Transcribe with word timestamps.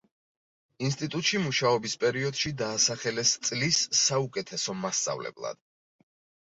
ინსტიტუტში 0.87 1.41
მუშაობის 1.43 1.95
პერიოდში 2.05 2.53
დაასახელეს 2.63 3.35
წლის 3.51 3.83
საუკეთესო 4.03 4.79
მასწავლებლად. 4.83 5.67